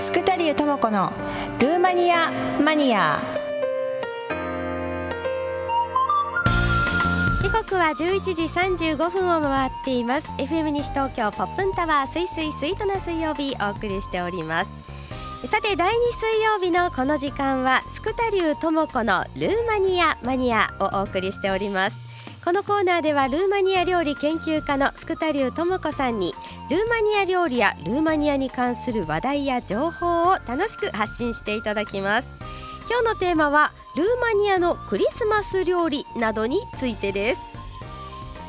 [0.00, 1.12] スクタリュー智子の
[1.58, 2.30] ルーマニア
[2.62, 3.20] マニア。
[7.42, 10.28] 時刻は11時35分を回っています。
[10.38, 14.70] FM 西東京ポップンタワースイスイスイートな水曜日お送りしております。
[15.48, 21.96] さて第2水曜日のこの時間はスクタリュー智子のルーマニアマニアをお送りしております。
[22.44, 26.34] このコーナーではルーマニア料理研究家のスクタリュー智子さんに
[26.70, 32.28] ルーマニア料理やルーマニアに関する話題や情報を楽しく発信していただきます。
[32.90, 37.40] 今日のテーマはルーマニアのクリスマス料理などについてです。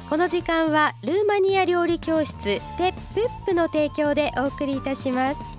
[0.09, 5.58] この時間はルーマニア料理教室テップップの提供でお送りいたします。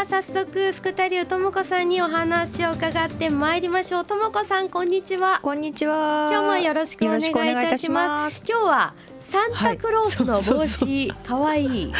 [0.00, 4.04] それでは早速スクタリューともこさんにお話を伺ってまいりましょう。
[4.06, 5.40] ともこさんこんにちは。
[5.42, 6.28] こんにちは。
[6.30, 8.42] 今日もよろしくお願いいたします。
[8.48, 8.94] 今日は
[9.30, 11.92] サンタクロースの帽子可愛、はい、い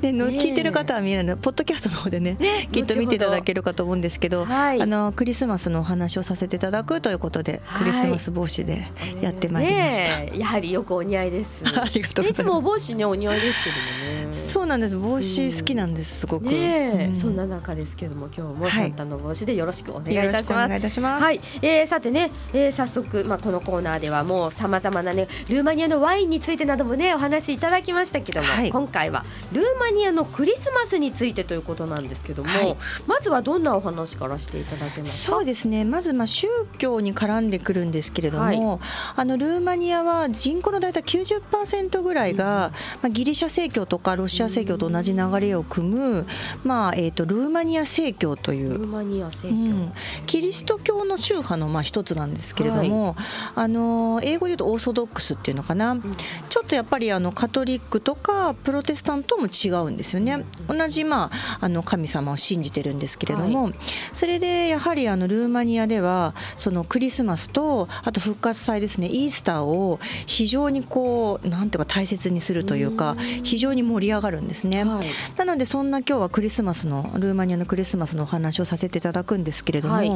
[0.00, 8.88] での、聞いてる方は見えないポッドキャストの方でね、ね、きっと見ていただけるかと思うんですけど、はい、あのクリスマスのお話をさせていただくということで、はい、クリスマス帽子で
[9.20, 11.62] やってまいりました、ね、やはりよくお似合いです。
[11.72, 14.34] ありがとういつもお帽子ねお似合いですけどね。
[14.34, 14.96] そうなんです。
[14.96, 21.24] 帽子好きなんですすごく、ね、うん、そんな中ですけども今日もサンタの帽子でよろしくお願いいたします、はい、いします。
[21.24, 35.84] はい、えー、さてね、えー、早速まあこのコーナーではもうさまざまなねルーマニアのワインについてなどもねお話いただきましたけども、はい、今回はルーマニアのクリスマスについてということなんですけども、はい、まずはどんなお話からしていただけますそうですね。
[35.84, 36.46] まずまあ宗
[36.78, 38.80] 教に絡んでくるんですけれども、はい、
[39.16, 46.26] あのルーマニアは人口の大体90%ぐらいが、うん、まあ、ギリシャ正教とかロシア正教と同じ流れを組む、
[46.64, 49.92] まあえーと、ルーマニア正教というルーマニア正教、うん、
[50.26, 53.14] キリスト教の宗派のまあ一つなんですけれども、
[53.54, 56.02] あの英語で言うとオーソドックスっていうのかな、うん、
[56.48, 60.44] ちょっとやっぱりあのカトリックとかプロテスタントも違うんですよね。
[60.68, 63.74] 同じ、まあ、あの神様を信じてるんですけれども、はい、
[64.12, 75.06] それでやはりあのルーマニアではそのクリスマスとあと復活祭ですねイースターを非常にこうなんていうか大切にするというか非常に盛り上がるんですね、はい、
[75.36, 80.12] なのでそんな今日はクリスマスのルーマニアのクリスマスのお話をさせていただくんですけれども、はい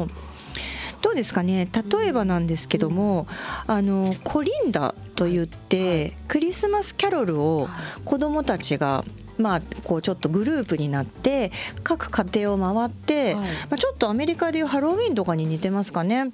[1.07, 1.69] どうですかね？
[1.71, 3.27] 例えばなんですけども、
[3.65, 7.69] あのコリンダといって、クリスマスキャロルを
[8.03, 9.05] 子どもたちが
[9.37, 11.51] まあ、こうちょっとグループになって
[11.83, 16.31] 各家庭を回って、はい、まあ、ちょっとアメリカでいうハロウィンとかに似てますかね？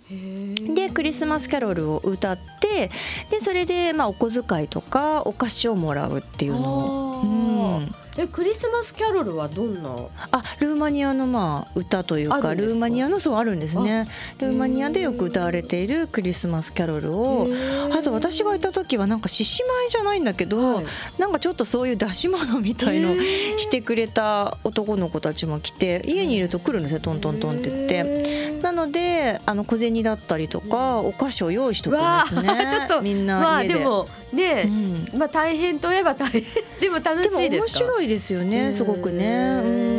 [0.73, 2.89] でクリスマスキャロルを歌って
[3.29, 7.21] でそれでまあお小遣いとかお菓子をもらうっていうのを。
[7.21, 7.25] う
[7.83, 9.89] んえクリスマスキャロルはどんな？
[10.31, 14.07] あルーマニアのまあ歌というかルーマニアのそうあるんですね。
[14.39, 17.47] ルーマニアでよく歌われているクリスマスキャロルを
[17.91, 20.85] あと私がいた時はなんか獅子舞じゃないんだけど、はい、
[21.17, 23.15] なんかちょっとそういう出し物みたいの
[23.57, 28.53] してくれた男の子たちも来て家にいると来るんですよトントントンって言って。
[28.61, 33.73] なのであの小銭だったりとかお菓子を用意しとくんですねちょっとみんな家で。
[33.75, 34.63] まあ、でもね、
[35.13, 36.43] うん、まあ大変といえば大変。
[36.79, 39.61] でも楽しいです面白いですよねすごくね。
[39.63, 39.92] うん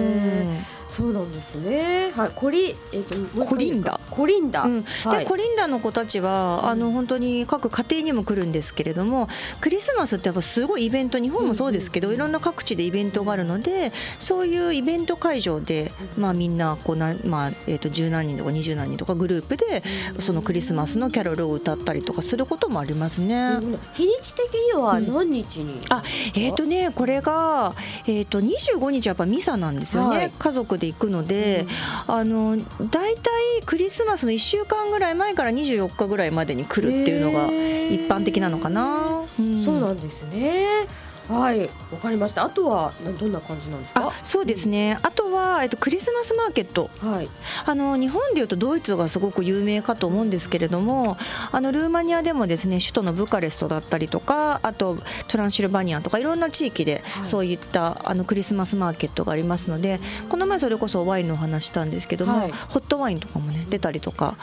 [0.95, 2.13] そうなんですね。
[2.15, 3.99] はい、コリ、えっ、ー、と、コリンダ。
[4.11, 4.63] コリンダ。
[4.63, 9.29] うん、はい、で、コリンダの子たちは、あの、本当に各家庭にも来るんですけれども。
[9.61, 13.91] クリスマスってやっぱすごいイベント、日本もそうですけど、いろんな各地でイベントがあるので。
[14.21, 19.83] そういうイベント会場で、まあ、みんな、こうな、まあ、えっ、ー、と、十何人とか、二十何人とか、グループで。
[20.21, 23.59] そのクリスマスのキャロルを歌ったりとかすることもありますね。
[23.95, 27.75] 日にち的には何日に、うん、あ、えっ、ー、とね、これが、
[28.07, 30.17] えっ、と、二十五日やっぱミサなんですよね。
[30.17, 31.67] はい、家族で行くので、
[32.09, 32.57] うん、あの
[32.91, 33.33] 大体
[33.65, 39.23] クリスマスの1週間ぐらい前から24日ぐらいまでに来るっていうのが一般的なのかな。
[39.39, 40.87] うん、そうなんですね。
[41.29, 41.69] はい、わ
[42.03, 42.45] かりました。
[42.45, 44.13] あとはどんな感じなんですか？
[44.23, 44.99] そうですね。
[45.03, 46.91] あとはえっとクリスマスマーケット。
[46.99, 47.29] はい。
[47.65, 51.17] あの日本でいうとドイツがすごく有名かと思うんですけれども、
[51.51, 64.37] あのルーマニアでもですね首都のブカレストだったりとか、あとトランシルバニアとかいろんな地域でそういった、はい、あのクリスマスマーケットがありますので、この前それこそワインの話したんですけども、はい、ホットワインとかもね出たりとか、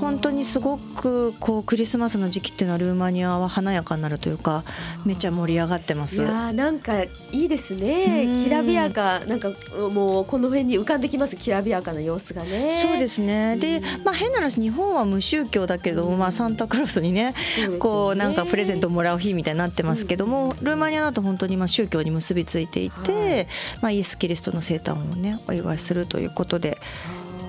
[0.00, 4.64] 本当にすごくこうクリスマスの時期っていうのはルーマニアは華やかになるというか、
[5.04, 6.27] めっちゃ盛り上がってます。
[6.28, 8.42] やなんかいいですね。
[8.44, 9.20] きらびやか。
[9.26, 9.50] なんか
[9.92, 11.36] もうこの辺に浮かんできます。
[11.36, 12.80] きらびやかな様子がね。
[12.82, 17.34] そうですね、でまあ変な話日本は無宗教だけど、まあサンタクロースにね、ね、
[17.78, 23.46] こうなんかプレゼントもらう日みたいになってますけども、ルーマニアだと本当にまあ宗教に結びついていて、はい、
[23.82, 26.78] まあイエス・キリストの生誕をねお祝いするということで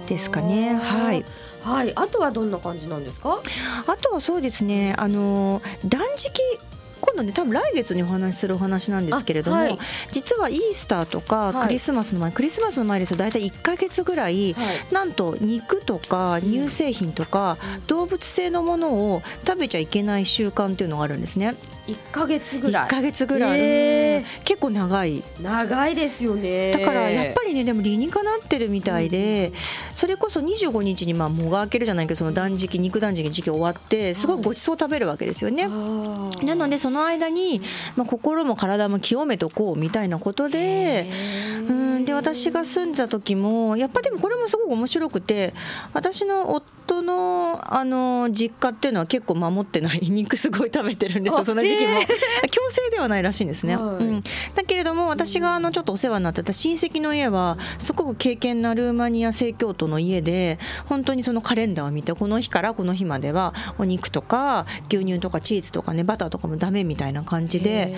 [0.08, 0.76] ですかね。
[0.76, 1.26] はい。
[1.62, 3.42] はい、あとはどんな感じなんですか？
[3.86, 6.42] あとはそうですね、あの断食
[7.00, 9.78] 今度ね多分来月にお話しするお話なんですけれども、はい、
[10.12, 17.57] 実はイースターとかクリスマスの前、はい、クリスマスの前ですと大体1か月ぐらい、はい、なんと肉とか乳製品とか
[17.88, 21.56] 動物性のものを食べちゃいけない習慣っていうのがあるんですね。
[21.90, 22.88] 1か月ぐらい。
[22.88, 25.24] 1か月ぐらい、えー、結構長い。
[25.42, 26.72] 長いですよね。
[26.72, 37.62] だからやっぱりねでも理にかなってるみたいで、うん、それこそ25日にまあ藻が明けるじゃないけどその断食肉断食の時期終わってすごいごちそう食べるわけですよね、はい、なのでその間に、
[37.96, 41.08] まあ、心も体も清めとこうみたいなことで
[41.70, 41.90] うん。
[42.06, 45.54] で私が住んでた時もやっぱでもこれもすごく面白くて
[45.94, 50.00] 私の夫のあの実家っていうのは結構守ってない。
[50.10, 51.46] 肉すごい食べてるんですよ。
[51.46, 52.00] その時期も。
[52.50, 54.24] 強制ではないらしいんですね、はい、うん、
[54.56, 67.96] だけれども私があのちょっとお世話になってた親戚の家はすごく敬虔なルーマニア正教徒の家で本当にそのカレンダーを見てこの日からこの日まではお肉とか牛乳とかチーズとかねバターとかもダメみたいな感じで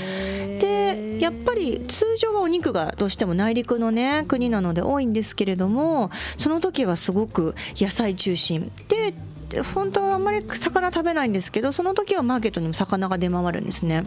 [0.59, 9.13] でやっぱり通常はお肉がどうしても内陸のね国なので多いんですけれどもその時はすごく野菜中心で
[9.73, 14.05] 本当はあんまり魚食べないんですけどその時はマーケットにも魚が出回るんですね。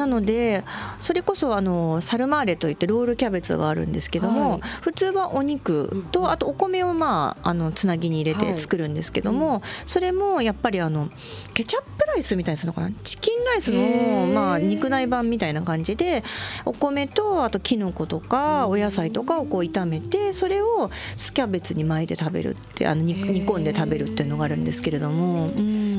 [0.00, 0.64] なので
[0.98, 11.10] それこそあのサルマーレといってロールキャベツがあるんですけども、はい、普通はお肉とあとお米をまああのつなぎに入れて作るんですけども、はい、それもやっぱりあの
[11.52, 12.90] ケチャップライスみたいにするのかな？
[13.04, 16.24] チキンライスのまあ肉内版みたいな感じで
[16.64, 23.14] お米とあときのことかお野菜とかをこう炒めてそれをスキャベツに巻いて食べるってあの煮
[23.46, 25.50] 込んで食べるっていうのがあるんですけれども、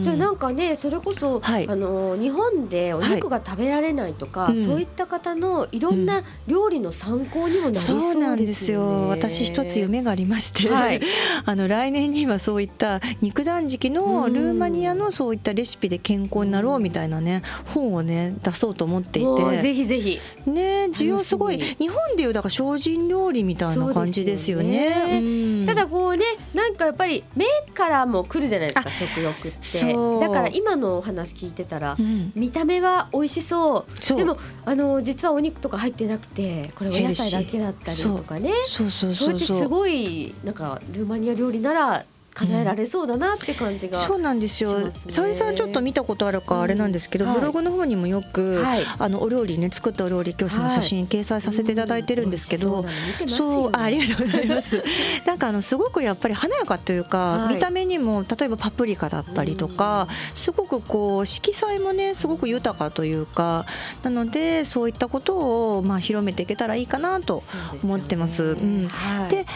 [0.01, 9.09] じゃあなんかねそれこそ、はい、あの日本でお肉が食べられないとか、はい、そういった方のいろんな料理の参考にもなりそう、ねうん、そうなんですよ。
[9.09, 11.01] 私一つ夢がありまして、はい、
[11.45, 19.61] あの来年にはそういった肉断食のルーマニアのそういったレシピで健康になろうみたいなね本をね出そうと思っていて。
[19.61, 20.19] ぜひぜひ。
[20.45, 21.59] ね需要すごい。
[21.59, 25.19] 日本でいうだから精進料理みたいな感じですよね、ね。
[25.19, 29.93] うん、ただこうねなんかやっぱり目からも来るじゃないですか食欲って。
[30.19, 33.80] だから今のお話聞いてたら、うん、見た目は美味しそう
[34.15, 38.51] でもあの実はお肉とか入ってなくてこれお野菜だけだったりとかね。
[38.67, 39.25] そうそうそう。
[39.25, 42.05] そうやってすごいなんかルーマニア料理なら
[42.41, 52.89] 叶えられそうだなって感じが、うん、そうなんですよ沙織さんちょっと見たことあるかあれなんですけど、ブログの方にもよく、はい、あのお料理ね作ったお料理教室の写真掲載させていただいてるんですけど、は
[53.25, 54.83] い、そうありがとうございます。
[55.25, 63.65] なんかあのすごくやっぱり華やかというか、見た目にも例えばパプリカだったりとか、すごくこう色彩もねすごく豊かというか
[64.03, 67.43] なのでそういったことをまあ広めていけたらいいかなと
[67.83, 68.55] 思ってます。
[68.55, 68.61] で、ね。
[68.61, 68.89] うん、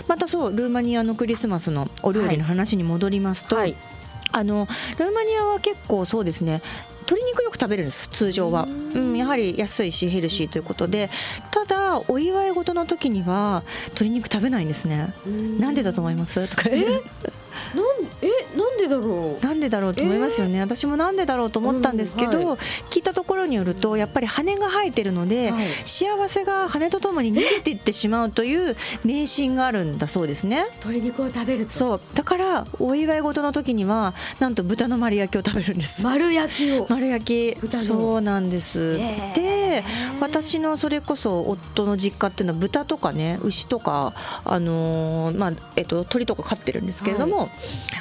[0.07, 3.75] またそうルーマニアのクリスマスのお料理の話話に戻りますと、はい、
[4.31, 4.68] あの
[5.00, 6.62] ルーマニアは結構そうですね
[7.07, 11.10] 鶏肉よく食べるんです通常は、うん、やはり安いしヘルシーということで。
[11.51, 15.13] ただお祝い事の時には鶏肉食べないんですね。
[15.60, 16.48] なんでだと思います？
[16.50, 16.69] とか。
[16.69, 16.83] え？
[16.83, 17.00] なん
[18.22, 18.30] え？
[18.56, 19.46] なんでだろう？
[19.46, 22.57] なんでだろうと思いますよね、えー、私もなんでだろうと思ったんですけど、うんはい、
[22.90, 30.66] 聞いたところによるとやっぱり羽が生えてるので、はい、幸せが羽とともに逃げていってしまうという迷信があるんだそうですね。
[30.75, 31.72] 鶏肉を食べると。
[31.72, 32.02] そう。
[32.13, 36.04] だからお祝い事の時にはなんと豚の丸焼きを食べるんです。
[36.04, 36.88] 丸焼きを。
[36.90, 37.68] 丸焼き。
[37.75, 39.83] そうなんです、えー、で
[40.19, 47.50] 私のそれこそ夫の実家っていうのは豚とかね牛とかあのー、まあえっと鳥とか飼ってるんですけれども、はい。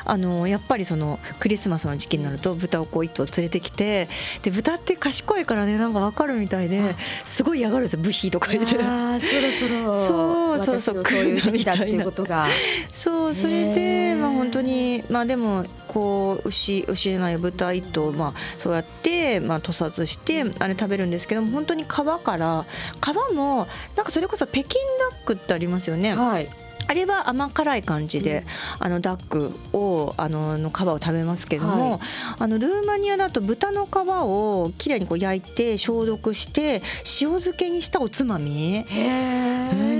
[0.04, 4.08] あのやっぱりそのクリスマスの時期になると豚をこう一頭連れてきて
[4.42, 6.80] で豚って賢いからねなんか分かるみたいで
[7.24, 8.00] すごい嫌がるんですよ。
[8.02, 8.76] ブヒとか言って。
[8.80, 10.06] あそろそろ。
[10.06, 12.46] そうそうそうそういう時期だっていうことが。
[12.92, 22.66] そうそれでまあ本当にまあでもこう牛牛ない豚一頭まあそうやってまあ屠殺してあれ食べるんですけども本当に皮から
[23.00, 24.78] 皮もなんかそれこそ北京
[25.10, 26.14] ダックってありますよね。
[26.14, 26.48] はい
[26.86, 28.44] あれは甘辛い感じで、
[28.78, 32.00] あのダックをあのの皮を食べますけども、はい、
[32.38, 36.82] あのルーマニアだと豚の皮をきれいにこう焼いて消毒して
[37.20, 38.78] 塩漬けにしたおつまみ。
[38.78, 39.93] へえ。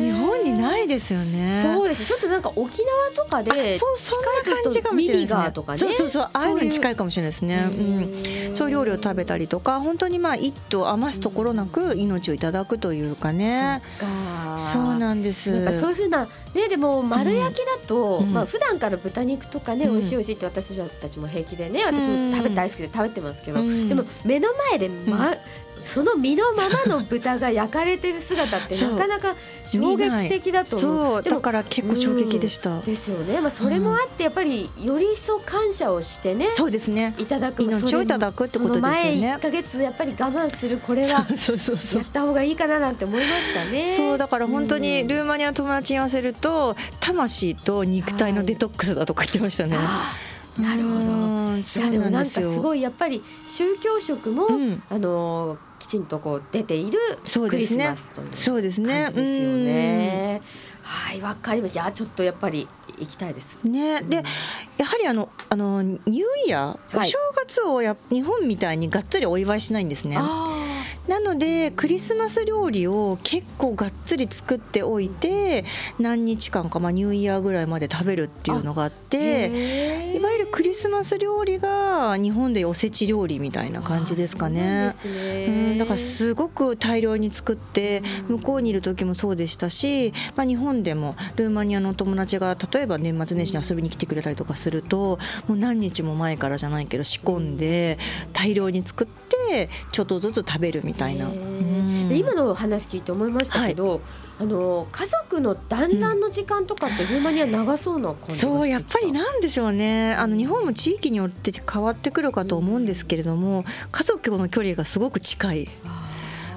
[0.84, 1.60] いですよね。
[1.62, 2.04] そうです。
[2.04, 2.82] ちょっとなんか沖
[3.16, 5.42] 縄とかでそうそんな感じかもしれないですね。
[5.42, 7.66] ねそうそうそうああいうのに近いかもしれないですね。
[7.68, 8.56] うん。
[8.56, 13.82] そういう料理を食べたりとか本当にまあ一頭余すところなく命をいただくというかね。
[14.58, 15.72] そうなんです。
[15.74, 25.34] そういうふうなねでも丸焼きだと、うん、まあ普段から豚肉とかね、うん、美味しい美味しいって私たちも平気でね私も食べ大好きで食べてますけど、うん、でも目の前で、ま
[25.84, 29.36] その身のままの豚が焼かれてる姿ってなかなか
[29.66, 31.22] 衝撃的だと思う。
[31.22, 37.14] だから結構衝撃でした、うん、ですよね、まあ、それもあってやっぱりより一層感謝をしてね、そうですね。
[37.18, 37.62] いただく。
[37.62, 39.20] 命をいただくってことですよね。
[39.20, 43.94] 前1か月やっぱり我慢するこれはやった方がいいかななんて思いましたね。
[43.96, 49.84] そうだから本当にルーマニアの友達に言わせると魂と肉体のデトックスだとか言ってましたね、はい
[50.58, 51.56] なるほど。
[51.56, 56.99] いやでもなんかすごいやっぱり宗教色も、うん、あのきちんとこう出ている
[57.49, 60.40] クリスマスという感じですよね。
[60.82, 61.90] はいわかりました。
[61.90, 62.68] ちょっとやっぱり
[62.99, 63.64] 行きたいです。
[63.64, 64.23] ね、うん、で
[64.76, 70.18] やはりあのあのニューイヤー、はい、お正月をや日本みたいにがっつりお祝いしないんですね。
[71.08, 75.64] なのでクリスマス料理を結構がっつり作っておいて
[75.99, 84.94] 何日間か、まあ、ニューイヤーぐらいまで食べるっていうのがあっていわゆるクリスマス料理が日本でおせち料理みたいな感じですかね。
[85.04, 95.18] うん、だからすごく大量に作って向こうにいる時もそうでしたし、まあ、日本でもルーマニアの友達が例えば年末年始に遊びに来てくれたりとかすると
[95.49, 97.99] もう何日も前からじゃないけど仕込んで
[98.32, 99.34] 大量に作って
[99.92, 101.28] ちょっとずつ食べるみたいな。
[102.11, 104.00] 今の話聞いて思いましたけど、はい、
[104.40, 110.14] あの家族の団らんの時間とかってルーマニア長そうな感じ、うん、そうやっぱりなんでしょうね。
[110.14, 115.68] あの日本も地域によって変わってくるかと思うんですけれども、家族の距離がすごく近い。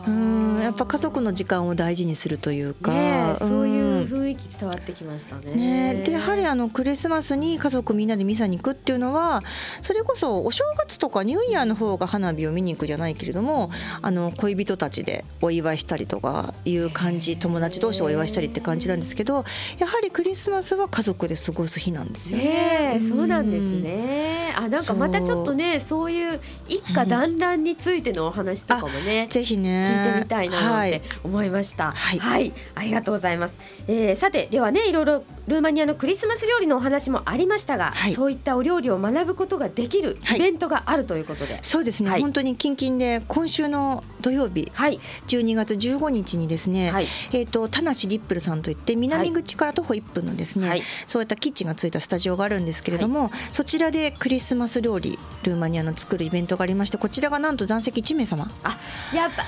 [0.07, 5.53] うんやっぱ家族の時間を大事にするというか、ね、そういう雰囲気伝わってきましたね。
[5.53, 9.43] ねでやはりあのクリスマスに家族みんなでミサに行くっていうのは
[9.81, 13.69] それこそお正月とかニューイヤーの方が花火を見に行くじゃないけれども
[14.01, 19.45] あの恋人たちでお祝いしたりとかいう感じ友達同士お祝いしたりって感じなんですけど
[19.79, 22.99] やはりクリスマスは家族で過ごす日なんですよね。
[22.99, 24.37] ねそうなんですね。
[24.55, 46.91] あなんかまたちょっとねそういう一家団らんについてのお話とかもね、ぜひね聞いてみたいなって思いました、はい、はい、ありがとうございます、えー、さてではねいろいろルーマニアのクリスマス料理のお話もありましたが、はい、そういったお料理を学ぶことができるイベントがあるということで、そうですね、本当に近々で今週の土曜日、はい、12月15日にですね、
[47.31, 58.51] えっ、ー、と田無リップルさんといって南口から徒歩1分のですね、そういったキッチンがついたスタジオがあるんですけれども、そちらでクリスマス料理ルーマニアの作るイベントがありましてこちらがなんと残席1名様。
[58.63, 58.77] あ
[59.15, 59.45] やっぱ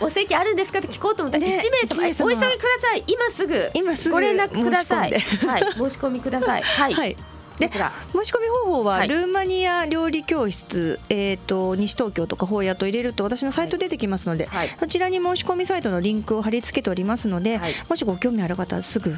[0.00, 1.38] お席あるんですかって聞こうと思った。
[1.38, 2.26] ら、ね、1名様。
[2.26, 2.48] お急ぎくだ
[2.80, 3.04] さい。
[3.06, 3.70] 今すぐ。
[3.74, 5.10] 今すぐご連絡ください。
[5.10, 5.72] はい。
[5.74, 6.62] 申し込みください。
[6.62, 7.16] はい、はい
[7.58, 19.14] で申し込み方法はルーマニア料理教室、はい、えーと、西東京とか法屋と入れると私のサイト出てきますので、はい、そちらに申し込みサイトのリンクを貼り付けておりますので、はい、もしご興味ある方はすぐ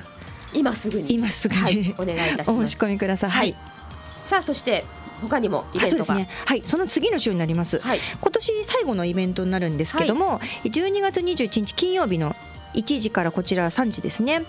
[0.52, 1.14] 今すぐに。
[1.14, 2.50] 今すぐに、お願いいたします。
[2.52, 3.56] お申し込みください、はい、
[4.24, 4.84] さあそして
[5.20, 12.34] 他にもイベントが、ね、はいその次の週になります、はい、今年最後のイベントになるんですけども、はい、12月21日金曜日の
[12.74, 14.44] 1時からこちら3時ですね、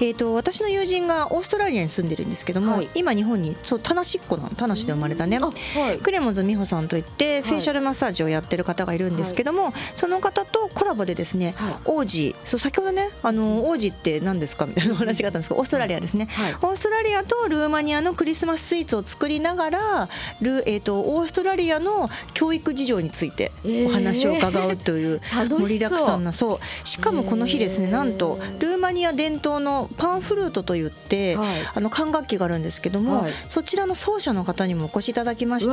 [0.00, 5.52] えーと、私の友人がオーストラリアに住んでるんですけども、はい、今日本にそう田無っ子な田無で生まれたね、は
[5.92, 16.28] い、クレモズ美穂さんといってフェイシャルマッサージをやってる方がいるんですけども、はい、その方とコラボでですね、王子そう先ほどねあの王子って何ですかみたいな話があったんですけどオーストラリアですね、
[16.62, 20.08] オーストラリアとルーマニアのクリスマススイーツを作りながら
[20.40, 23.52] ル、えーと、オーストラリアの教育事情について
[23.86, 26.88] お話を伺うという盛りだくさんな、そう。
[26.88, 27.88] しかもこの日ですね。
[27.88, 35.72] なんとルーマニア伝統のパンフルートといって、はい、あの管楽器があるんですけども、はい、そちらの奏者の方にもお越しいただきまして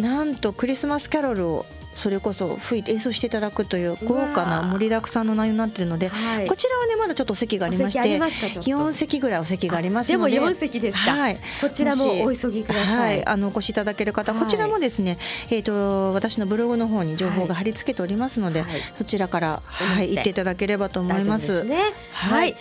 [0.00, 15.18] なんとクリスマスキャロルをそれこそ吹いて演奏していただくという豪華な盛りだくさんの内容になっているので、はい、こちらはねまだちょっと席がありまして4席ぐらいお席がありますのででも4席ですか、はい、こちらもお急ぎください、はい、あのお越しいただける方、こちらもですね、
[15.50, 18.64] えーと、私のブログの方に情報が貼り付けておりますので、
[18.96, 21.64] そちらから、はい、行っていただければと思います。
[21.64, 21.78] ね、
[22.12, 22.58] はい、今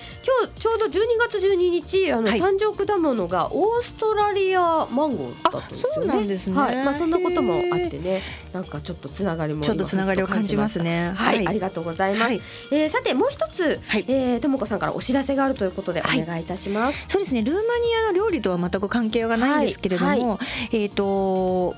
[0.47, 5.95] 日ちょうど12月12日あの、誕生果物がオーストラリアマンゴーだったんですよね。
[5.95, 6.57] そうなんですね。
[6.57, 8.21] はい、まあそんなこともあってね、
[8.53, 11.11] なんかちょっとつながりもちょっとつながりを感じますね。
[11.15, 12.23] はい、ありがとうございます。
[12.23, 17.05] はい、えー、さてもう一つ、はい、えー、ともこさんからお知らせがあるということでお願いいたします。
[17.09, 17.43] そうですね。
[17.43, 17.65] ルーマニ
[18.03, 20.39] アの料理とは全く関係がないんですけれども、
[20.71, 21.75] えっ、と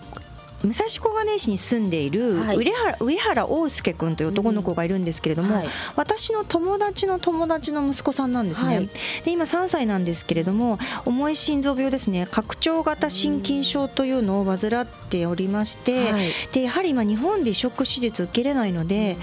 [0.63, 8.89] 武蔵小金井市に住んでいる上原,、上原大輔君という男の子がいるんですけれども、はい、私の友達の友達の息子さんなんですね、はい、
[9.25, 12.27] で今3歳なんですけれども重い心臓病ですね。
[12.29, 16.21] 拡張型心筋症というのを患っておりまして、はい、
[16.53, 19.17] でやはり今日本で移植手術受けれないので、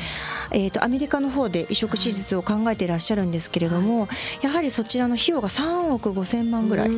[0.50, 4.08] えーと、アメリカの方で移植手術を考えていらっしゃるんですけれども、
[4.42, 6.90] やはりそちらの費用が3億5千万ぐらい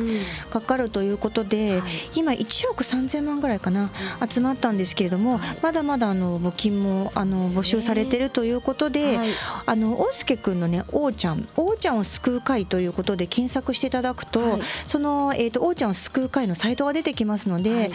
[0.49, 1.81] かかるということで、
[2.15, 3.91] 今1億3千万ぐらいかな
[4.31, 9.27] 集まったんですけれども、はい、まだまだあの募金もあの募集されてるということで、はい、
[9.65, 17.91] あの大輔君のねおうちゃんおうちゃんを救う会ということで検索していただくと、はい、そのえっ、ー、とおうちゃんを救う会のサイトが出てきますので、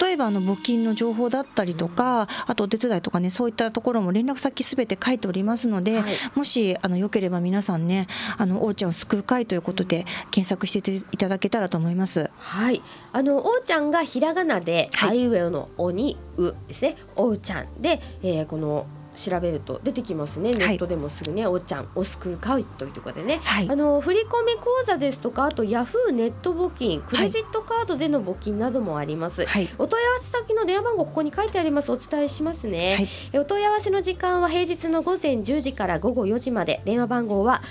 [0.00, 6.02] 例えばあの募金の情報だったりとか、あとお手伝いとかねそういったところも連絡先すべて書いておりますので、
[6.34, 8.06] もしあのよければ皆さんね
[8.38, 12.30] あのおうちゃんを救う会ということで検索していただけたらと思います。
[12.36, 12.82] はい。
[13.12, 16.96] あのおうちゃんがひらがなで、あいうえおのおにうですね。
[17.16, 20.52] おうちゃんで、えー、この調べると出てきますね。
[20.52, 24.14] ネットでもすぐね、はい、おちゃんおすくかいというところでね、はい、あの振込
[24.58, 31.92] 口座ですとかあとヤフーネット募金クレジットカードでの募金などもあります、はい、お問い合わせ先の電話番号ここに書いてあります。
[31.92, 33.64] お伝えしますね、お問い。
[33.66, 37.62] 合わせの時間は平日の午前10時から午後4時まで電話番号は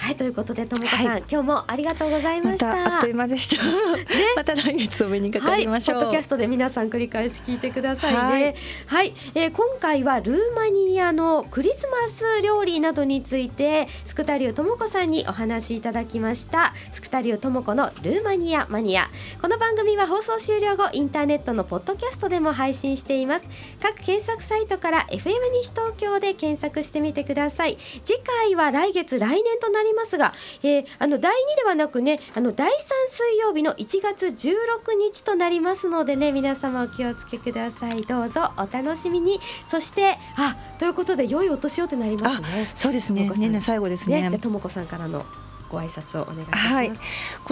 [0.00, 3.70] はいということでともこさん、はい、今日もありがとうございました、ま、あっという間でした、ね、
[4.34, 8.18] また来月お目にかかりましょう、はい、ポッドキャストで皆さん繰り返し聞いてくださいね。
[8.18, 8.54] はい、
[8.86, 16.72] はい、えー、今回はルーマニアのクリスマス料理などについてスクタリューともこさんにお話しいただきました。
[16.94, 19.10] スクタリューともこのルーマニアマニア。
[19.42, 23.46] この番組は放送終了後インターネットのポッドキャストでも配信しています。
[23.80, 25.30] 各検索サイトから FM
[25.62, 27.78] 西東京で検索してみてください。
[28.04, 30.34] 次回は来月来年となりますが、
[30.64, 32.72] えー、あの第2ではなくねあの第3
[33.10, 38.02] 水曜日の1月16日となりますのでね皆様お気をつけください。
[38.02, 39.38] どうぞお楽しみに。
[39.68, 42.48] そしてあということで良いお年をとなりますね。
[42.74, 43.30] そうですね。
[43.36, 44.22] 年内最後ですね。
[44.22, 45.24] ねじゃともこさんからの
[45.70, 46.96] ご挨拶をお願いいたします、はい、今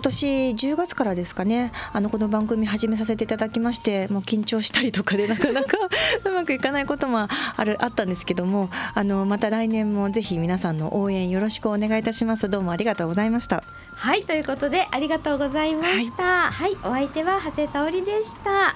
[0.03, 5.77] 年10月からですかねあのこの番組始めさせていただきましてもう緊張したりとかで なかなか
[6.25, 12.49] うまくいかないこともあるあったんですけどもあのまた来年もぜひ皆さんの応援よろしくお願いいたします。
[12.49, 13.63] どうもありがとうございました。
[13.95, 18.75] はいということでありがとうございました、はい、はい、お相手は長谷沙織でした。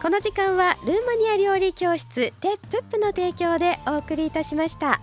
[0.00, 5.00] この時間はルーマニア料理教室テップップの提供でお送りいたしました